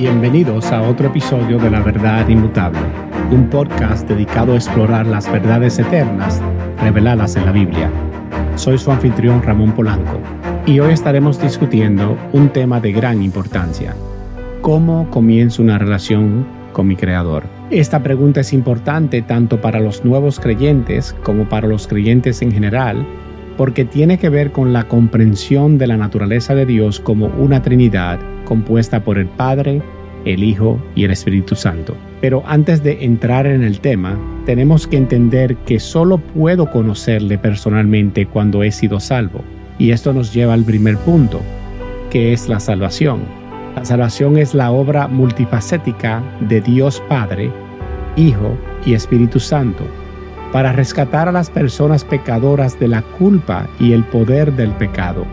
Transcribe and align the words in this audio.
Bienvenidos 0.00 0.72
a 0.72 0.80
otro 0.80 1.08
episodio 1.08 1.58
de 1.58 1.68
La 1.68 1.82
Verdad 1.82 2.26
Inmutable, 2.26 2.80
un 3.30 3.50
podcast 3.50 4.08
dedicado 4.08 4.54
a 4.54 4.54
explorar 4.54 5.06
las 5.06 5.30
verdades 5.30 5.78
eternas 5.78 6.40
reveladas 6.80 7.36
en 7.36 7.44
la 7.44 7.52
Biblia. 7.52 7.90
Soy 8.56 8.78
su 8.78 8.90
anfitrión 8.90 9.42
Ramón 9.42 9.72
Polanco 9.72 10.18
y 10.64 10.80
hoy 10.80 10.94
estaremos 10.94 11.38
discutiendo 11.38 12.16
un 12.32 12.48
tema 12.48 12.80
de 12.80 12.92
gran 12.92 13.20
importancia. 13.20 13.94
¿Cómo 14.62 15.10
comienzo 15.10 15.60
una 15.60 15.76
relación 15.76 16.46
con 16.72 16.86
mi 16.86 16.96
Creador? 16.96 17.42
Esta 17.70 18.02
pregunta 18.02 18.40
es 18.40 18.54
importante 18.54 19.20
tanto 19.20 19.60
para 19.60 19.80
los 19.80 20.02
nuevos 20.02 20.40
creyentes 20.40 21.14
como 21.22 21.46
para 21.46 21.68
los 21.68 21.86
creyentes 21.86 22.40
en 22.40 22.52
general, 22.52 23.06
porque 23.60 23.84
tiene 23.84 24.16
que 24.16 24.30
ver 24.30 24.52
con 24.52 24.72
la 24.72 24.84
comprensión 24.84 25.76
de 25.76 25.86
la 25.86 25.98
naturaleza 25.98 26.54
de 26.54 26.64
Dios 26.64 26.98
como 26.98 27.26
una 27.26 27.60
Trinidad 27.60 28.18
compuesta 28.46 29.04
por 29.04 29.18
el 29.18 29.26
Padre, 29.26 29.82
el 30.24 30.42
Hijo 30.42 30.82
y 30.94 31.04
el 31.04 31.10
Espíritu 31.10 31.54
Santo. 31.54 31.94
Pero 32.22 32.42
antes 32.46 32.82
de 32.82 33.04
entrar 33.04 33.44
en 33.46 33.62
el 33.62 33.80
tema, 33.80 34.18
tenemos 34.46 34.86
que 34.86 34.96
entender 34.96 35.56
que 35.66 35.78
solo 35.78 36.16
puedo 36.16 36.70
conocerle 36.70 37.36
personalmente 37.36 38.24
cuando 38.24 38.62
he 38.62 38.72
sido 38.72 38.98
salvo. 38.98 39.44
Y 39.78 39.90
esto 39.90 40.14
nos 40.14 40.32
lleva 40.32 40.54
al 40.54 40.64
primer 40.64 40.96
punto, 40.96 41.42
que 42.08 42.32
es 42.32 42.48
la 42.48 42.60
salvación. 42.60 43.20
La 43.76 43.84
salvación 43.84 44.38
es 44.38 44.54
la 44.54 44.70
obra 44.70 45.06
multifacética 45.06 46.22
de 46.48 46.62
Dios 46.62 47.02
Padre, 47.10 47.50
Hijo 48.16 48.56
y 48.86 48.94
Espíritu 48.94 49.38
Santo 49.38 49.84
para 50.52 50.72
rescatar 50.72 51.28
a 51.28 51.32
las 51.32 51.50
personas 51.50 52.04
pecadoras 52.04 52.78
de 52.78 52.88
la 52.88 53.02
culpa 53.02 53.68
y 53.78 53.92
el 53.92 54.04
poder 54.04 54.52
del 54.54 54.72
pecado 54.72 55.26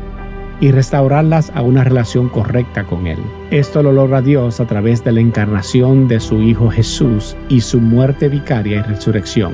y 0.60 0.72
restaurarlas 0.72 1.52
a 1.54 1.62
una 1.62 1.84
relación 1.84 2.30
correcta 2.30 2.84
con 2.84 3.08
Él. 3.08 3.20
Esto 3.52 3.84
lo 3.84 3.92
logra 3.92 4.22
Dios 4.22 4.60
a 4.60 4.66
través 4.66 5.04
de 5.04 5.12
la 5.12 5.22
encarnación 5.22 6.08
de 6.08 6.20
su 6.20 6.42
Hijo 6.42 6.70
Jesús 6.70 7.36
y 7.50 7.62
su 7.62 7.80
muerte 7.80 8.28
vicaria 8.28 8.78
y 8.78 8.82
resurrección. 8.82 9.54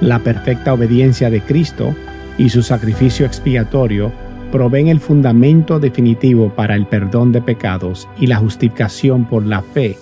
La 0.00 0.18
perfecta 0.20 0.72
obediencia 0.72 1.30
de 1.30 1.40
Cristo 1.40 1.94
y 2.38 2.50
su 2.50 2.62
sacrificio 2.62 3.26
expiatorio 3.26 4.12
proveen 4.52 4.88
el 4.88 5.00
fundamento 5.00 5.80
definitivo 5.80 6.50
para 6.50 6.76
el 6.76 6.86
perdón 6.86 7.32
de 7.32 7.42
pecados 7.42 8.08
y 8.18 8.26
la 8.26 8.36
justificación 8.36 9.24
por 9.24 9.44
la 9.44 9.62
fe, 9.62 9.98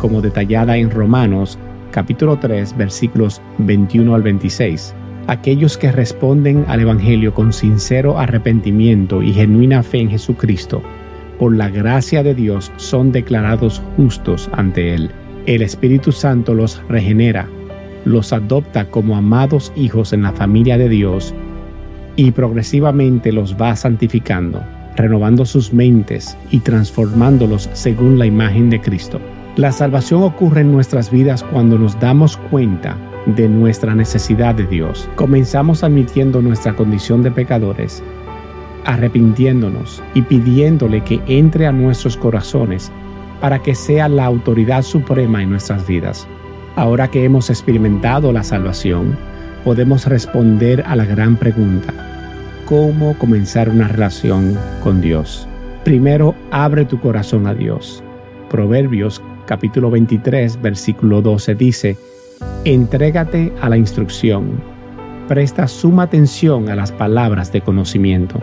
como 0.00 0.20
detallada 0.20 0.76
en 0.76 0.90
Romanos 0.90 1.58
capítulo 1.96 2.38
3 2.38 2.76
versículos 2.76 3.40
21 3.56 4.14
al 4.14 4.20
26. 4.20 4.94
Aquellos 5.28 5.78
que 5.78 5.90
responden 5.90 6.66
al 6.68 6.80
Evangelio 6.80 7.32
con 7.32 7.54
sincero 7.54 8.18
arrepentimiento 8.18 9.22
y 9.22 9.32
genuina 9.32 9.82
fe 9.82 10.00
en 10.00 10.10
Jesucristo, 10.10 10.82
por 11.38 11.56
la 11.56 11.70
gracia 11.70 12.22
de 12.22 12.34
Dios 12.34 12.70
son 12.76 13.12
declarados 13.12 13.82
justos 13.96 14.50
ante 14.52 14.92
Él. 14.92 15.10
El 15.46 15.62
Espíritu 15.62 16.12
Santo 16.12 16.52
los 16.52 16.82
regenera, 16.86 17.48
los 18.04 18.30
adopta 18.34 18.90
como 18.90 19.16
amados 19.16 19.72
hijos 19.74 20.12
en 20.12 20.20
la 20.20 20.32
familia 20.32 20.76
de 20.76 20.90
Dios 20.90 21.34
y 22.14 22.30
progresivamente 22.32 23.32
los 23.32 23.56
va 23.56 23.74
santificando, 23.74 24.62
renovando 24.96 25.46
sus 25.46 25.72
mentes 25.72 26.36
y 26.50 26.58
transformándolos 26.58 27.70
según 27.72 28.18
la 28.18 28.26
imagen 28.26 28.68
de 28.68 28.82
Cristo. 28.82 29.18
La 29.56 29.72
salvación 29.72 30.22
ocurre 30.22 30.60
en 30.60 30.70
nuestras 30.70 31.10
vidas 31.10 31.42
cuando 31.42 31.78
nos 31.78 31.98
damos 31.98 32.36
cuenta 32.36 32.98
de 33.24 33.48
nuestra 33.48 33.94
necesidad 33.94 34.54
de 34.54 34.66
Dios. 34.66 35.08
Comenzamos 35.16 35.82
admitiendo 35.82 36.42
nuestra 36.42 36.74
condición 36.74 37.22
de 37.22 37.30
pecadores, 37.30 38.02
arrepintiéndonos 38.84 40.02
y 40.12 40.20
pidiéndole 40.20 41.02
que 41.02 41.22
entre 41.26 41.66
a 41.66 41.72
nuestros 41.72 42.18
corazones 42.18 42.92
para 43.40 43.62
que 43.62 43.74
sea 43.74 44.10
la 44.10 44.26
autoridad 44.26 44.82
suprema 44.82 45.42
en 45.42 45.48
nuestras 45.48 45.86
vidas. 45.86 46.28
Ahora 46.76 47.08
que 47.08 47.24
hemos 47.24 47.48
experimentado 47.48 48.32
la 48.32 48.42
salvación, 48.42 49.16
podemos 49.64 50.04
responder 50.04 50.84
a 50.86 50.96
la 50.96 51.06
gran 51.06 51.34
pregunta, 51.34 51.94
¿cómo 52.66 53.16
comenzar 53.16 53.70
una 53.70 53.88
relación 53.88 54.58
con 54.82 55.00
Dios? 55.00 55.48
Primero, 55.82 56.34
abre 56.50 56.84
tu 56.84 57.00
corazón 57.00 57.46
a 57.46 57.54
Dios. 57.54 58.02
Proverbios 58.50 59.22
capítulo 59.46 59.90
23, 59.90 60.60
versículo 60.60 61.22
12 61.22 61.54
dice, 61.54 61.96
Entrégate 62.64 63.52
a 63.62 63.68
la 63.68 63.78
instrucción, 63.78 64.60
presta 65.28 65.66
suma 65.68 66.02
atención 66.02 66.68
a 66.68 66.76
las 66.76 66.92
palabras 66.92 67.52
de 67.52 67.62
conocimiento. 67.62 68.40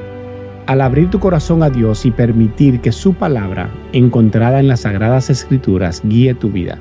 Al 0.65 0.81
abrir 0.81 1.09
tu 1.09 1.19
corazón 1.19 1.61
a 1.61 1.69
Dios 1.69 2.05
y 2.05 2.11
permitir 2.11 2.79
que 2.79 2.91
su 2.91 3.13
palabra, 3.13 3.69
encontrada 3.91 4.59
en 4.59 4.69
las 4.69 4.81
sagradas 4.81 5.29
escrituras, 5.29 6.01
guíe 6.05 6.33
tu 6.33 6.49
vida. 6.49 6.79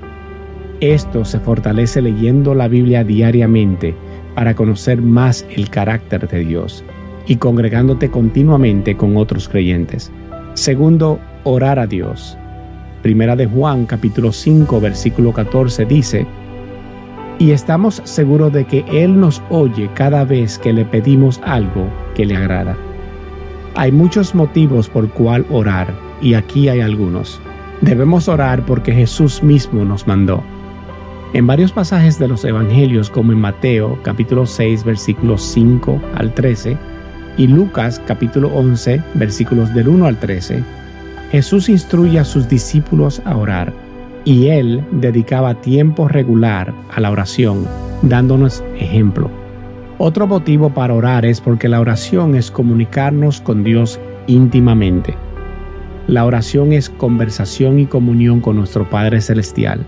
Esto 0.80 1.24
se 1.24 1.40
fortalece 1.40 2.00
leyendo 2.00 2.54
la 2.54 2.68
Biblia 2.68 3.04
diariamente 3.04 3.94
para 4.34 4.54
conocer 4.54 5.02
más 5.02 5.44
el 5.50 5.68
carácter 5.68 6.28
de 6.28 6.44
Dios 6.44 6.84
y 7.26 7.36
congregándote 7.36 8.10
continuamente 8.10 8.96
con 8.96 9.16
otros 9.16 9.48
creyentes. 9.48 10.10
Segundo, 10.54 11.18
orar 11.44 11.78
a 11.78 11.86
Dios. 11.86 12.36
Primera 13.02 13.34
de 13.34 13.46
Juan 13.46 13.84
capítulo 13.84 14.30
5 14.30 14.80
versículo 14.80 15.32
14 15.32 15.84
dice, 15.86 16.24
y 17.40 17.50
estamos 17.50 18.00
seguros 18.04 18.52
de 18.52 18.64
que 18.64 18.84
Él 18.88 19.18
nos 19.18 19.42
oye 19.50 19.90
cada 19.94 20.24
vez 20.24 20.56
que 20.56 20.72
le 20.72 20.84
pedimos 20.84 21.40
algo 21.42 21.88
que 22.14 22.24
le 22.24 22.36
agrada. 22.36 22.76
Hay 23.74 23.90
muchos 23.90 24.36
motivos 24.36 24.88
por 24.88 25.08
cual 25.10 25.44
orar 25.50 25.92
y 26.20 26.34
aquí 26.34 26.68
hay 26.68 26.80
algunos. 26.80 27.40
Debemos 27.80 28.28
orar 28.28 28.64
porque 28.64 28.92
Jesús 28.92 29.42
mismo 29.42 29.84
nos 29.84 30.06
mandó. 30.06 30.40
En 31.32 31.48
varios 31.48 31.72
pasajes 31.72 32.20
de 32.20 32.28
los 32.28 32.44
Evangelios 32.44 33.10
como 33.10 33.32
en 33.32 33.40
Mateo 33.40 33.98
capítulo 34.04 34.46
6 34.46 34.84
versículos 34.84 35.42
5 35.42 36.00
al 36.14 36.32
13 36.34 36.76
y 37.36 37.48
Lucas 37.48 38.00
capítulo 38.06 38.48
11 38.54 39.02
versículos 39.14 39.74
del 39.74 39.88
1 39.88 40.06
al 40.06 40.20
13, 40.20 40.62
Jesús 41.32 41.70
instruye 41.70 42.18
a 42.18 42.26
sus 42.26 42.46
discípulos 42.46 43.22
a 43.24 43.38
orar 43.38 43.72
y 44.26 44.48
él 44.48 44.84
dedicaba 44.92 45.62
tiempo 45.62 46.06
regular 46.06 46.74
a 46.94 47.00
la 47.00 47.10
oración, 47.10 47.66
dándonos 48.02 48.62
ejemplo. 48.78 49.30
Otro 49.96 50.26
motivo 50.26 50.74
para 50.74 50.92
orar 50.92 51.24
es 51.24 51.40
porque 51.40 51.70
la 51.70 51.80
oración 51.80 52.34
es 52.34 52.50
comunicarnos 52.50 53.40
con 53.40 53.64
Dios 53.64 53.98
íntimamente. 54.26 55.14
La 56.06 56.26
oración 56.26 56.74
es 56.74 56.90
conversación 56.90 57.78
y 57.78 57.86
comunión 57.86 58.42
con 58.42 58.56
nuestro 58.56 58.90
Padre 58.90 59.22
Celestial. 59.22 59.86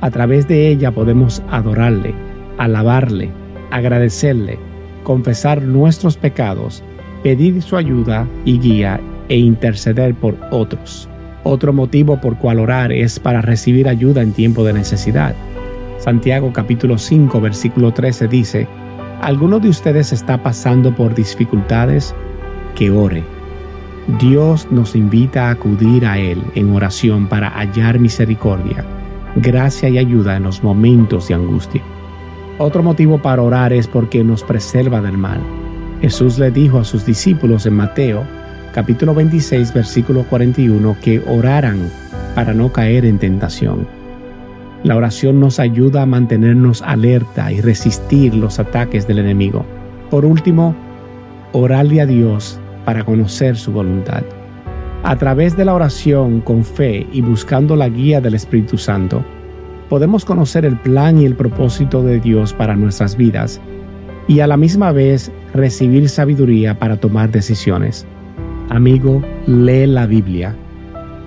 A 0.00 0.12
través 0.12 0.46
de 0.46 0.68
ella 0.68 0.92
podemos 0.92 1.42
adorarle, 1.50 2.14
alabarle, 2.56 3.32
agradecerle, 3.72 4.60
confesar 5.02 5.60
nuestros 5.60 6.16
pecados, 6.16 6.84
pedir 7.24 7.62
su 7.62 7.76
ayuda 7.76 8.28
y 8.44 8.60
guía 8.60 9.00
e 9.28 9.36
interceder 9.36 10.14
por 10.14 10.36
otros. 10.50 11.08
Otro 11.42 11.72
motivo 11.72 12.20
por 12.20 12.38
cual 12.38 12.58
orar 12.58 12.92
es 12.92 13.20
para 13.20 13.42
recibir 13.42 13.88
ayuda 13.88 14.22
en 14.22 14.32
tiempo 14.32 14.64
de 14.64 14.72
necesidad. 14.72 15.34
Santiago 15.98 16.52
capítulo 16.52 16.98
5 16.98 17.40
versículo 17.40 17.92
13 17.92 18.28
dice, 18.28 18.68
¿alguno 19.20 19.60
de 19.60 19.68
ustedes 19.68 20.12
está 20.12 20.42
pasando 20.42 20.94
por 20.94 21.14
dificultades? 21.14 22.14
Que 22.74 22.90
ore. 22.90 23.22
Dios 24.18 24.66
nos 24.70 24.96
invita 24.96 25.48
a 25.48 25.50
acudir 25.52 26.04
a 26.04 26.18
Él 26.18 26.42
en 26.54 26.74
oración 26.74 27.26
para 27.26 27.48
hallar 27.50 27.98
misericordia, 27.98 28.84
gracia 29.36 29.88
y 29.88 29.98
ayuda 29.98 30.36
en 30.36 30.42
los 30.42 30.62
momentos 30.62 31.28
de 31.28 31.34
angustia. 31.34 31.82
Otro 32.58 32.82
motivo 32.82 33.18
para 33.18 33.42
orar 33.42 33.72
es 33.72 33.88
porque 33.88 34.22
nos 34.22 34.42
preserva 34.44 35.00
del 35.00 35.18
mal. 35.18 35.40
Jesús 36.00 36.38
le 36.38 36.50
dijo 36.50 36.78
a 36.78 36.84
sus 36.84 37.06
discípulos 37.06 37.66
en 37.66 37.74
Mateo 37.74 38.24
capítulo 38.74 39.14
26, 39.14 39.72
versículo 39.72 40.24
41, 40.24 40.96
que 41.00 41.22
oraran 41.28 41.88
para 42.34 42.52
no 42.52 42.72
caer 42.72 43.04
en 43.04 43.20
tentación. 43.20 43.86
La 44.82 44.96
oración 44.96 45.38
nos 45.38 45.60
ayuda 45.60 46.02
a 46.02 46.06
mantenernos 46.06 46.82
alerta 46.82 47.52
y 47.52 47.60
resistir 47.60 48.34
los 48.34 48.58
ataques 48.58 49.06
del 49.06 49.20
enemigo. 49.20 49.64
Por 50.10 50.24
último, 50.24 50.74
orarle 51.52 52.00
a 52.00 52.06
Dios 52.06 52.58
para 52.84 53.04
conocer 53.04 53.56
su 53.56 53.70
voluntad. 53.70 54.24
A 55.04 55.16
través 55.16 55.56
de 55.56 55.64
la 55.64 55.74
oración 55.74 56.40
con 56.40 56.64
fe 56.64 57.06
y 57.12 57.20
buscando 57.20 57.76
la 57.76 57.88
guía 57.88 58.20
del 58.20 58.34
Espíritu 58.34 58.76
Santo, 58.76 59.24
podemos 59.88 60.24
conocer 60.24 60.64
el 60.64 60.76
plan 60.80 61.18
y 61.18 61.26
el 61.26 61.36
propósito 61.36 62.02
de 62.02 62.18
Dios 62.18 62.52
para 62.52 62.74
nuestras 62.74 63.16
vidas 63.16 63.60
y 64.26 64.40
a 64.40 64.48
la 64.48 64.56
misma 64.56 64.90
vez 64.90 65.30
recibir 65.52 66.08
sabiduría 66.08 66.76
para 66.76 66.96
tomar 66.96 67.30
decisiones. 67.30 68.04
Amigo, 68.70 69.22
lee 69.46 69.86
la 69.86 70.06
Biblia. 70.06 70.56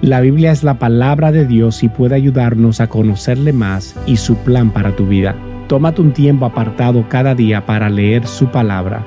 La 0.01 0.21
Biblia 0.21 0.51
es 0.51 0.63
la 0.63 0.79
palabra 0.79 1.31
de 1.31 1.45
Dios 1.45 1.83
y 1.83 1.87
puede 1.87 2.15
ayudarnos 2.15 2.81
a 2.81 2.87
conocerle 2.87 3.53
más 3.53 3.95
y 4.07 4.17
su 4.17 4.35
plan 4.37 4.71
para 4.71 4.95
tu 4.95 5.05
vida. 5.05 5.35
Tómate 5.67 6.01
un 6.01 6.13
tiempo 6.13 6.45
apartado 6.45 7.05
cada 7.09 7.35
día 7.35 7.65
para 7.65 7.89
leer 7.89 8.25
su 8.25 8.47
palabra 8.47 9.05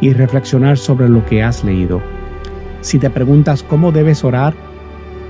y 0.00 0.12
reflexionar 0.14 0.78
sobre 0.78 1.10
lo 1.10 1.24
que 1.26 1.42
has 1.42 1.62
leído. 1.62 2.00
Si 2.80 2.98
te 2.98 3.10
preguntas 3.10 3.62
cómo 3.62 3.92
debes 3.92 4.24
orar, 4.24 4.54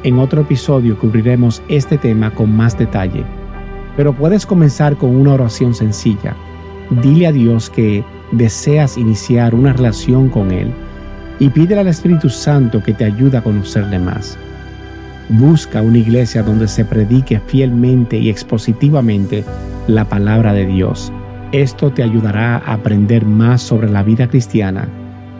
En 0.05 0.21
otro 0.21 0.43
episodio 0.43 0.97
cubriremos 0.97 1.61
este 1.69 1.99
tema 1.99 2.31
con 2.31 2.57
más 2.57 2.79
detalle. 2.79 3.25
Pero 3.97 4.13
puedes 4.13 4.47
comenzar 4.47 4.97
con 4.97 5.17
una 5.17 5.33
oración 5.33 5.75
sencilla. 5.75 6.37
Dile 7.03 7.27
a 7.27 7.33
Dios 7.33 7.69
que 7.69 8.05
deseas 8.31 8.97
iniciar 8.97 9.57
una 9.57 9.73
relación 9.73 10.29
con 10.29 10.53
Él 10.53 10.73
y 11.41 11.49
pídele 11.49 11.81
al 11.81 11.89
Espíritu 11.89 12.29
Santo 12.29 12.83
que 12.83 12.95
te 12.95 13.05
ayude 13.05 13.37
a 13.39 13.43
conocerle 13.43 13.99
más. 13.99 14.39
Busca 15.29 15.83
una 15.83 15.99
iglesia 15.99 16.43
donde 16.43 16.69
se 16.69 16.85
predique 16.85 17.41
fielmente 17.47 18.17
y 18.17 18.31
expositivamente 18.31 19.45
la 19.87 20.05
palabra 20.05 20.53
de 20.53 20.67
Dios. 20.67 21.13
Esto 21.53 21.91
te 21.91 22.03
ayudará 22.03 22.57
a 22.57 22.75
aprender 22.75 23.25
más 23.25 23.63
sobre 23.63 23.91
la 23.91 24.03
vida 24.03 24.29
cristiana 24.29 24.89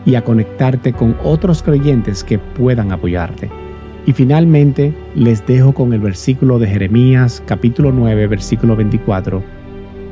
y 0.05 0.15
a 0.15 0.23
conectarte 0.23 0.93
con 0.93 1.15
otros 1.23 1.61
creyentes 1.63 2.23
que 2.23 2.39
puedan 2.39 2.91
apoyarte. 2.91 3.49
Y 4.05 4.13
finalmente 4.13 4.93
les 5.15 5.45
dejo 5.45 5.73
con 5.73 5.93
el 5.93 5.99
versículo 5.99 6.57
de 6.57 6.67
Jeremías 6.67 7.43
capítulo 7.45 7.91
9 7.91 8.27
versículo 8.27 8.75
24, 8.75 9.43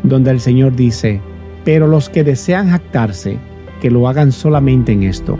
donde 0.04 0.32
el 0.32 0.40
Señor 0.40 0.76
dice, 0.76 1.22
pero 1.64 1.88
los 1.88 2.10
que 2.10 2.24
desean 2.24 2.70
jactarse, 2.70 3.38
que 3.82 3.90
lo 3.90 4.08
hagan 4.08 4.32
solamente 4.32 4.92
en 4.92 5.04
esto, 5.04 5.38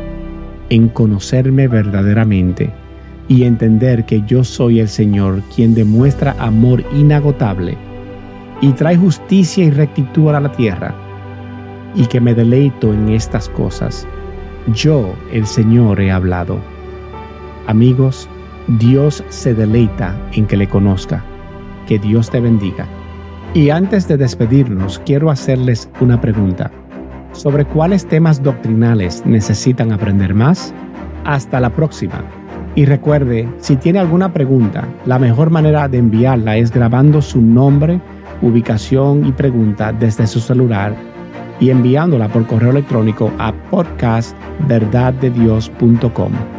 en 0.70 0.90
conocerme 0.90 1.68
verdaderamente 1.68 2.72
y 3.28 3.44
entender 3.44 4.06
que 4.06 4.22
yo 4.26 4.44
soy 4.44 4.80
el 4.80 4.88
Señor 4.88 5.42
quien 5.56 5.74
demuestra 5.74 6.36
amor 6.40 6.84
inagotable 6.94 7.78
y 8.62 8.72
trae 8.72 8.98
justicia 8.98 9.64
y 9.64 9.72
rectitud 9.72 10.30
a 10.30 10.40
la 10.40 10.52
tierra, 10.52 10.96
y 11.96 12.06
que 12.06 12.20
me 12.20 12.34
deleito 12.34 12.94
en 12.94 13.10
estas 13.10 13.50
cosas. 13.50 14.08
Yo, 14.74 15.14
el 15.32 15.46
Señor, 15.46 16.02
he 16.02 16.12
hablado. 16.12 16.60
Amigos, 17.68 18.28
Dios 18.80 19.24
se 19.30 19.54
deleita 19.54 20.16
en 20.34 20.46
que 20.46 20.58
le 20.58 20.68
conozca. 20.68 21.24
Que 21.88 22.00
Dios 22.00 22.30
te 22.30 22.40
bendiga. 22.40 22.86
Y 23.54 23.70
antes 23.70 24.08
de 24.08 24.18
despedirnos, 24.18 25.00
quiero 25.06 25.32
hacerles 25.32 25.90
una 26.02 26.20
pregunta. 26.20 26.72
¿Sobre 27.38 27.66
cuáles 27.66 28.08
temas 28.08 28.42
doctrinales 28.42 29.24
necesitan 29.24 29.92
aprender 29.92 30.34
más? 30.34 30.74
Hasta 31.24 31.60
la 31.60 31.70
próxima. 31.70 32.24
Y 32.74 32.86
recuerde, 32.86 33.48
si 33.60 33.76
tiene 33.76 34.00
alguna 34.00 34.34
pregunta, 34.34 34.88
la 35.06 35.20
mejor 35.20 35.52
manera 35.52 35.88
de 35.88 36.00
enviarla 36.00 36.58
es 36.58 36.72
grabando 36.72 37.22
su 37.22 37.40
nombre, 37.40 38.02
ubicación 38.42 39.24
y 39.24 39.32
pregunta 39.34 39.94
desde 39.94 40.26
su 40.26 40.40
celular 40.40 40.96
y 41.60 41.70
enviándola 41.70 42.28
por 42.28 42.48
correo 42.48 42.72
electrónico 42.72 43.32
a 43.38 43.54
podcastverdaddedios.com. 43.70 46.57